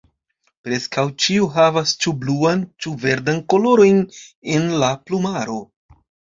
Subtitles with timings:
[0.67, 4.03] Preskaŭ ĉiu havas ĉu bluan ĉu verdan kolorojn
[4.57, 5.63] en la plumaro.